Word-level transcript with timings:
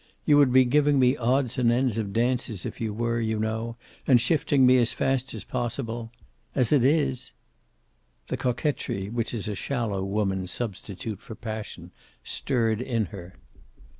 You 0.25 0.35
would 0.37 0.51
be 0.51 0.65
giving 0.65 0.97
me 0.97 1.15
odds 1.15 1.59
and 1.59 1.71
ends 1.71 1.99
of 1.99 2.11
dances 2.11 2.65
if 2.65 2.81
you 2.81 2.91
were, 2.91 3.19
you 3.19 3.37
know, 3.37 3.75
and 4.07 4.19
shifting 4.19 4.65
me 4.65 4.79
as 4.79 4.93
fast 4.93 5.35
as 5.35 5.43
possible. 5.43 6.09
As 6.55 6.71
it 6.71 6.83
is" 6.83 7.33
The 8.29 8.35
coquetry 8.35 9.11
which 9.11 9.31
is 9.31 9.47
a 9.47 9.53
shallow 9.53 10.03
woman's 10.03 10.49
substitute 10.49 11.19
for 11.19 11.35
passion 11.35 11.91
stirred 12.23 12.81
in 12.81 13.05
her. 13.13 13.35